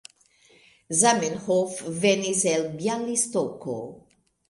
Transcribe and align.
Zamenhof 1.01 1.77
venis 2.07 2.43
el 2.57 2.69
Bjalistoko. 2.83 3.81